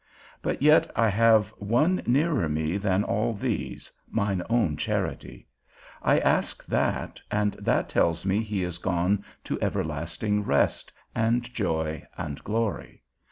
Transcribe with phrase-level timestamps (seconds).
[0.41, 5.45] But yet I have one nearer me than all these, mine own charity;
[6.01, 12.07] I ask that, and that tells me he is gone to everlasting rest, and joy,
[12.17, 13.03] and glory.